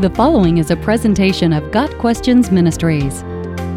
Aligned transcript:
The 0.00 0.10
following 0.10 0.58
is 0.58 0.72
a 0.72 0.76
presentation 0.76 1.52
of 1.52 1.70
Got 1.70 1.88
Questions 1.98 2.50
Ministries. 2.50 3.22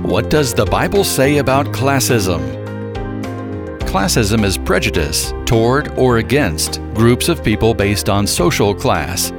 What 0.02 0.32
does 0.32 0.52
the 0.52 0.66
Bible 0.66 1.04
say 1.04 1.38
about 1.38 1.68
classism? 1.68 2.42
Classism 3.82 4.44
is 4.44 4.58
prejudice 4.58 5.32
toward 5.46 5.90
or 5.90 6.18
against 6.18 6.82
groups 6.96 7.30
of 7.30 7.44
people 7.44 7.76
based 7.76 8.10
on 8.10 8.26
social 8.26 8.74
class. 8.74 9.30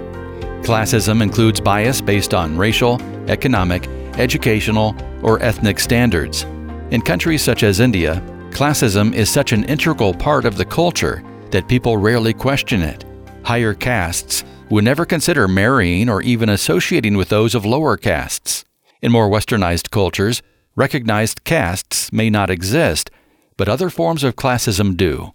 Classism 0.62 1.21
includes 1.21 1.61
bias 1.61 2.01
based 2.01 2.33
on 2.33 2.57
racial, 2.57 3.03
economic, 3.29 3.89
educational, 4.17 4.95
or 5.21 5.43
ethnic 5.43 5.81
standards. 5.81 6.45
In 6.93 7.03
countries 7.03 7.43
such 7.43 7.65
as 7.65 7.81
India, 7.81 8.23
classism 8.51 9.13
is 9.15 9.29
such 9.29 9.51
an 9.51 9.65
integral 9.65 10.15
part 10.15 10.45
of 10.45 10.57
the 10.57 10.65
culture 10.65 11.25
that 11.51 11.67
people 11.67 11.97
rarely 11.97 12.33
question 12.33 12.83
it. 12.83 13.05
Higher 13.43 13.75
castes 13.75 14.45
would 14.71 14.85
never 14.85 15.05
consider 15.05 15.48
marrying 15.48 16.09
or 16.09 16.23
even 16.23 16.48
associating 16.48 17.16
with 17.16 17.29
those 17.29 17.55
of 17.55 17.65
lower 17.65 17.97
castes. 17.97 18.65
In 19.01 19.12
more 19.12 19.29
westernized 19.29 19.91
cultures, 19.91 20.43
recognized 20.77 21.45
castes 21.45 22.12
may 22.12 22.30
not 22.30 22.51
exist, 22.51 23.10
but 23.57 23.69
other 23.69 23.91
forms 23.91 24.24
of 24.24 24.37
classism 24.37 24.96
do. 24.96 25.33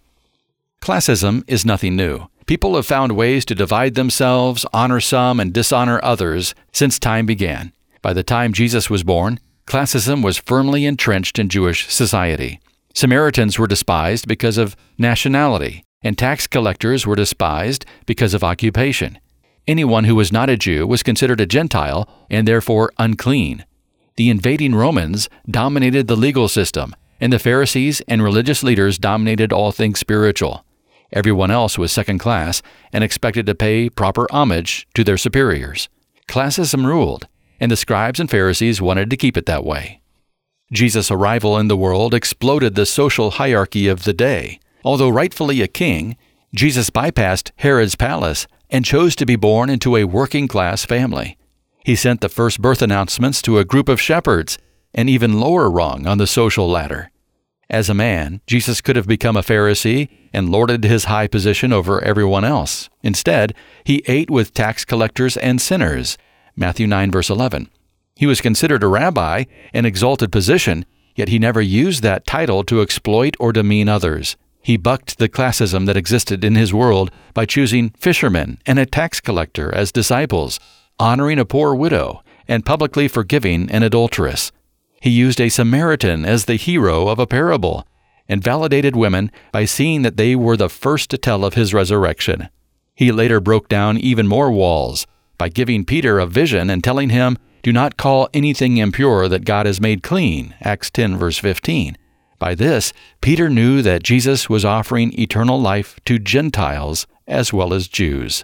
Classism 0.81 1.43
is 1.47 1.65
nothing 1.65 1.95
new. 1.95 2.27
People 2.45 2.75
have 2.75 2.85
found 2.85 3.15
ways 3.15 3.45
to 3.45 3.55
divide 3.55 3.95
themselves, 3.95 4.65
honor 4.73 4.99
some, 4.99 5.39
and 5.39 5.53
dishonor 5.53 5.99
others 6.03 6.53
since 6.73 6.99
time 6.99 7.25
began. 7.25 7.71
By 8.01 8.11
the 8.11 8.23
time 8.23 8.51
Jesus 8.51 8.89
was 8.89 9.03
born, 9.03 9.39
classism 9.65 10.21
was 10.23 10.37
firmly 10.37 10.85
entrenched 10.85 11.39
in 11.39 11.47
Jewish 11.47 11.87
society. 11.89 12.59
Samaritans 12.93 13.57
were 13.57 13.67
despised 13.67 14.27
because 14.27 14.57
of 14.57 14.75
nationality, 14.97 15.85
and 16.01 16.17
tax 16.17 16.47
collectors 16.47 17.07
were 17.07 17.15
despised 17.15 17.85
because 18.05 18.33
of 18.33 18.43
occupation. 18.43 19.17
Anyone 19.65 20.03
who 20.03 20.15
was 20.15 20.31
not 20.31 20.49
a 20.49 20.57
Jew 20.57 20.85
was 20.85 21.03
considered 21.03 21.39
a 21.39 21.45
Gentile 21.45 22.09
and 22.29 22.45
therefore 22.45 22.91
unclean. 22.97 23.65
The 24.17 24.29
invading 24.29 24.75
Romans 24.75 25.29
dominated 25.49 26.07
the 26.07 26.17
legal 26.17 26.49
system, 26.49 26.93
and 27.21 27.31
the 27.31 27.39
Pharisees 27.39 28.01
and 28.07 28.21
religious 28.21 28.61
leaders 28.61 28.97
dominated 28.97 29.53
all 29.53 29.71
things 29.71 29.99
spiritual. 29.99 30.65
Everyone 31.13 31.49
else 31.49 31.77
was 31.77 31.91
second 31.91 32.17
class 32.17 32.61
and 32.91 33.03
expected 33.03 33.45
to 33.45 33.55
pay 33.55 33.89
proper 33.89 34.27
homage 34.31 34.85
to 34.95 35.03
their 35.03 35.17
superiors. 35.17 35.87
Classism 36.27 36.85
ruled, 36.85 37.27
and 37.59 37.71
the 37.71 37.77
scribes 37.77 38.19
and 38.19 38.29
Pharisees 38.29 38.81
wanted 38.81 39.09
to 39.09 39.17
keep 39.17 39.37
it 39.37 39.45
that 39.45 39.63
way. 39.63 40.01
Jesus' 40.73 41.11
arrival 41.11 41.57
in 41.57 41.69
the 41.69 41.77
world 41.77 42.13
exploded 42.13 42.75
the 42.75 42.85
social 42.85 43.31
hierarchy 43.31 43.87
of 43.87 44.03
the 44.03 44.13
day. 44.13 44.59
Although 44.83 45.09
rightfully 45.09 45.61
a 45.61 45.67
king, 45.67 46.17
Jesus 46.53 46.89
bypassed 46.89 47.51
Herod's 47.57 47.95
palace 47.95 48.47
and 48.73 48.83
chose 48.83 49.15
to 49.15 49.25
be 49.25 49.35
born 49.35 49.69
into 49.69 49.95
a 49.95 50.03
working 50.03 50.47
class 50.47 50.83
family. 50.83 51.37
He 51.85 51.95
sent 51.95 52.21
the 52.21 52.27
first 52.27 52.59
birth 52.59 52.81
announcements 52.81 53.39
to 53.43 53.59
a 53.59 53.63
group 53.63 53.87
of 53.87 54.01
shepherds, 54.01 54.57
an 54.95 55.07
even 55.07 55.39
lower 55.39 55.69
rung 55.69 56.07
on 56.07 56.17
the 56.17 56.25
social 56.25 56.67
ladder. 56.67 57.11
As 57.69 57.87
a 57.87 57.93
man, 57.93 58.41
Jesus 58.47 58.81
could 58.81 58.95
have 58.95 59.07
become 59.07 59.37
a 59.37 59.41
Pharisee 59.41 60.09
and 60.33 60.49
lorded 60.49 60.83
his 60.83 61.05
high 61.05 61.27
position 61.27 61.71
over 61.71 62.03
everyone 62.03 62.43
else. 62.43 62.89
Instead, 63.03 63.53
he 63.83 64.03
ate 64.07 64.31
with 64.31 64.53
tax 64.53 64.83
collectors 64.83 65.37
and 65.37 65.61
sinners. 65.61 66.17
Matthew 66.55 66.87
9, 66.87 67.11
verse 67.11 67.29
11. 67.29 67.69
He 68.15 68.25
was 68.25 68.41
considered 68.41 68.83
a 68.83 68.87
rabbi, 68.87 69.43
an 69.73 69.85
exalted 69.85 70.31
position, 70.31 70.85
yet 71.15 71.29
he 71.29 71.37
never 71.37 71.61
used 71.61 72.01
that 72.01 72.25
title 72.25 72.63
to 72.63 72.81
exploit 72.81 73.35
or 73.39 73.53
demean 73.53 73.87
others. 73.87 74.35
He 74.63 74.77
bucked 74.77 75.17
the 75.17 75.27
classism 75.27 75.85
that 75.87 75.97
existed 75.97 76.43
in 76.43 76.55
his 76.55 76.73
world 76.73 77.11
by 77.33 77.45
choosing 77.45 77.89
fishermen 77.99 78.59
and 78.65 78.79
a 78.79 78.85
tax 78.85 79.19
collector 79.19 79.73
as 79.75 79.91
disciples, 79.91 80.57
honoring 80.97 81.37
a 81.37 81.45
poor 81.45 81.75
widow, 81.75 82.23
and 82.47 82.65
publicly 82.65 83.09
forgiving 83.09 83.69
an 83.69 83.83
adulteress. 83.83 84.53
He 85.01 85.09
used 85.09 85.41
a 85.41 85.49
Samaritan 85.49 86.23
as 86.23 86.45
the 86.45 86.55
hero 86.55 87.09
of 87.09 87.19
a 87.19 87.27
parable, 87.27 87.85
and 88.29 88.41
validated 88.41 88.95
women 88.95 89.31
by 89.51 89.65
seeing 89.65 90.01
that 90.03 90.15
they 90.15 90.33
were 90.33 90.55
the 90.55 90.69
first 90.69 91.09
to 91.09 91.17
tell 91.17 91.43
of 91.43 91.55
his 91.55 91.73
resurrection. 91.73 92.47
He 92.95 93.11
later 93.11 93.41
broke 93.41 93.67
down 93.67 93.97
even 93.97 94.27
more 94.27 94.49
walls 94.49 95.05
by 95.37 95.49
giving 95.49 95.83
Peter 95.83 96.19
a 96.19 96.25
vision 96.25 96.69
and 96.69 96.81
telling 96.81 97.09
him, 97.09 97.37
Do 97.63 97.73
not 97.73 97.97
call 97.97 98.29
anything 98.33 98.77
impure 98.77 99.27
that 99.27 99.43
God 99.43 99.65
has 99.65 99.81
made 99.81 100.03
clean. 100.03 100.55
Acts 100.61 100.89
10, 100.89 101.17
verse 101.17 101.37
15. 101.37 101.97
By 102.43 102.55
this, 102.55 102.91
Peter 103.21 103.49
knew 103.49 103.81
that 103.83 104.03
Jesus 104.03 104.49
was 104.49 104.65
offering 104.65 105.17
eternal 105.17 105.61
life 105.61 105.97
to 106.03 106.19
Gentiles 106.19 107.07
as 107.25 107.53
well 107.53 107.73
as 107.73 107.87
Jews. 107.87 108.43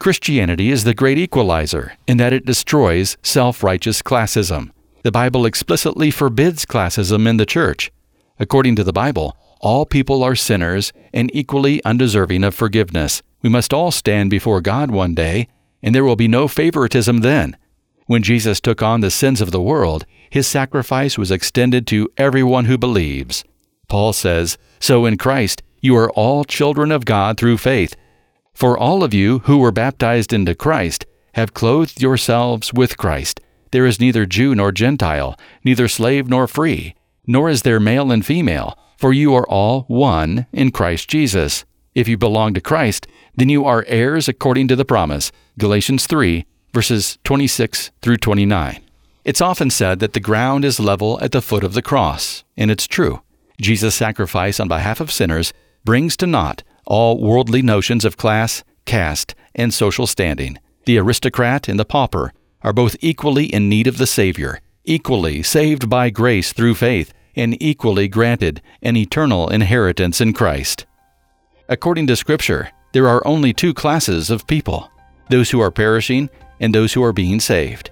Christianity 0.00 0.72
is 0.72 0.82
the 0.82 0.92
great 0.92 1.18
equalizer 1.18 1.92
in 2.08 2.16
that 2.16 2.32
it 2.32 2.44
destroys 2.44 3.16
self 3.22 3.62
righteous 3.62 4.02
classism. 4.02 4.72
The 5.04 5.12
Bible 5.12 5.46
explicitly 5.46 6.10
forbids 6.10 6.66
classism 6.66 7.28
in 7.28 7.36
the 7.36 7.46
church. 7.46 7.92
According 8.40 8.74
to 8.74 8.82
the 8.82 8.92
Bible, 8.92 9.36
all 9.60 9.86
people 9.86 10.24
are 10.24 10.34
sinners 10.34 10.92
and 11.14 11.30
equally 11.32 11.80
undeserving 11.84 12.42
of 12.42 12.56
forgiveness. 12.56 13.22
We 13.40 13.50
must 13.50 13.72
all 13.72 13.92
stand 13.92 14.30
before 14.30 14.60
God 14.60 14.90
one 14.90 15.14
day, 15.14 15.46
and 15.80 15.94
there 15.94 16.04
will 16.04 16.16
be 16.16 16.26
no 16.26 16.48
favoritism 16.48 17.18
then. 17.18 17.56
When 18.08 18.22
Jesus 18.22 18.58
took 18.58 18.82
on 18.82 19.02
the 19.02 19.10
sins 19.10 19.42
of 19.42 19.50
the 19.50 19.60
world, 19.60 20.06
his 20.30 20.46
sacrifice 20.46 21.18
was 21.18 21.30
extended 21.30 21.86
to 21.88 22.08
everyone 22.16 22.64
who 22.64 22.78
believes. 22.78 23.44
Paul 23.86 24.14
says, 24.14 24.56
So 24.80 25.04
in 25.04 25.18
Christ 25.18 25.62
you 25.82 25.94
are 25.94 26.10
all 26.12 26.46
children 26.46 26.90
of 26.90 27.04
God 27.04 27.36
through 27.36 27.58
faith. 27.58 27.94
For 28.54 28.78
all 28.78 29.04
of 29.04 29.12
you 29.12 29.40
who 29.40 29.58
were 29.58 29.72
baptized 29.72 30.32
into 30.32 30.54
Christ 30.54 31.04
have 31.34 31.52
clothed 31.52 32.00
yourselves 32.00 32.72
with 32.72 32.96
Christ. 32.96 33.42
There 33.72 33.84
is 33.84 34.00
neither 34.00 34.24
Jew 34.24 34.54
nor 34.54 34.72
Gentile, 34.72 35.38
neither 35.62 35.86
slave 35.86 36.30
nor 36.30 36.46
free, 36.46 36.94
nor 37.26 37.50
is 37.50 37.60
there 37.60 37.78
male 37.78 38.10
and 38.10 38.24
female, 38.24 38.78
for 38.96 39.12
you 39.12 39.34
are 39.34 39.46
all 39.50 39.82
one 39.82 40.46
in 40.50 40.70
Christ 40.70 41.10
Jesus. 41.10 41.66
If 41.94 42.08
you 42.08 42.16
belong 42.16 42.54
to 42.54 42.62
Christ, 42.62 43.06
then 43.36 43.50
you 43.50 43.66
are 43.66 43.84
heirs 43.86 44.28
according 44.28 44.68
to 44.68 44.76
the 44.76 44.86
promise. 44.86 45.30
Galatians 45.58 46.06
3, 46.06 46.46
verses 46.72 47.18
26 47.24 47.90
through 48.02 48.16
29. 48.18 48.80
It's 49.24 49.40
often 49.40 49.70
said 49.70 49.98
that 50.00 50.12
the 50.12 50.20
ground 50.20 50.64
is 50.64 50.80
level 50.80 51.18
at 51.20 51.32
the 51.32 51.42
foot 51.42 51.64
of 51.64 51.74
the 51.74 51.82
cross, 51.82 52.44
and 52.56 52.70
it's 52.70 52.86
true. 52.86 53.22
Jesus' 53.60 53.94
sacrifice 53.94 54.60
on 54.60 54.68
behalf 54.68 55.00
of 55.00 55.10
sinners 55.10 55.52
brings 55.84 56.16
to 56.18 56.26
naught 56.26 56.62
all 56.86 57.20
worldly 57.20 57.60
notions 57.60 58.04
of 58.04 58.16
class, 58.16 58.64
caste, 58.86 59.34
and 59.54 59.74
social 59.74 60.06
standing. 60.06 60.58
The 60.86 60.98
aristocrat 60.98 61.68
and 61.68 61.78
the 61.78 61.84
pauper 61.84 62.32
are 62.62 62.72
both 62.72 62.96
equally 63.00 63.46
in 63.46 63.68
need 63.68 63.86
of 63.86 63.98
the 63.98 64.06
Savior, 64.06 64.60
equally 64.84 65.42
saved 65.42 65.90
by 65.90 66.10
grace 66.10 66.52
through 66.52 66.74
faith, 66.76 67.12
and 67.36 67.60
equally 67.62 68.08
granted 68.08 68.62
an 68.82 68.96
eternal 68.96 69.48
inheritance 69.48 70.20
in 70.20 70.32
Christ. 70.32 70.86
According 71.68 72.06
to 72.06 72.16
Scripture, 72.16 72.70
there 72.92 73.06
are 73.06 73.26
only 73.26 73.52
two 73.52 73.74
classes 73.74 74.30
of 74.30 74.46
people 74.46 74.90
those 75.28 75.50
who 75.50 75.60
are 75.60 75.70
perishing 75.70 76.30
and 76.60 76.74
those 76.74 76.92
who 76.92 77.02
are 77.02 77.12
being 77.12 77.40
saved. 77.40 77.90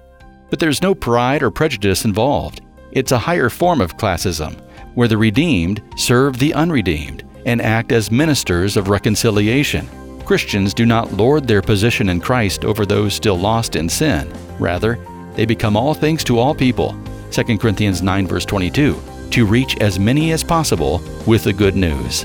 But 0.51 0.61
there's 0.61 0.83
no 0.83 0.95
pride 0.95 1.43
or 1.43 1.51
prejudice 1.51 2.05
involved. 2.05 2.61
It's 2.93 3.13
a 3.13 3.19
higher 3.19 3.51
form 3.51 3.81
of 3.81 3.97
classism, 3.97 4.61
where 4.95 5.09
the 5.09 5.19
redeemed 5.19 5.83
serve 5.97 6.39
the 6.39 6.55
unredeemed 6.55 7.25
and 7.45 7.61
act 7.61 7.93
as 7.93 8.11
ministers 8.11 8.77
of 8.77 8.89
reconciliation. 8.89 9.89
Christians 10.25 10.75
do 10.75 10.87
not 10.87 11.13
lord 11.13 11.47
their 11.47 11.63
position 11.63 12.09
in 12.09 12.21
Christ 12.21 12.65
over 12.65 12.85
those 12.85 13.15
still 13.15 13.39
lost 13.39 13.77
in 13.77 13.89
sin. 13.89 14.33
Rather, 14.59 14.99
they 15.35 15.47
become 15.47 15.77
all 15.77 15.95
things 15.95 16.25
to 16.25 16.39
all 16.39 16.55
people. 16.55 16.97
2 17.31 17.59
Corinthians 17.59 18.03
9, 18.03 18.27
verse 18.27 18.45
22, 18.45 19.01
to 19.31 19.47
reach 19.47 19.77
as 19.79 19.99
many 19.99 20.33
as 20.33 20.43
possible 20.43 21.01
with 21.27 21.45
the 21.45 21.53
good 21.53 21.77
news. 21.77 22.25